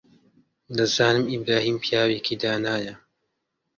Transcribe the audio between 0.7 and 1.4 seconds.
دەزانم